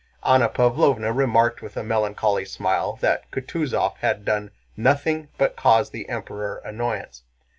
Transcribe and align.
Anna 0.25 0.49
Pávlovna 0.49 1.15
remarked 1.15 1.61
with 1.61 1.77
a 1.77 1.83
melancholy 1.83 2.43
smile 2.43 2.95
that 3.01 3.29
Kutúzov 3.29 3.97
had 3.97 4.25
done 4.25 4.49
nothing 4.75 5.27
but 5.37 5.55
cause 5.55 5.91
the 5.91 6.09
Emperor 6.09 6.55
annoyance. 6.65 7.21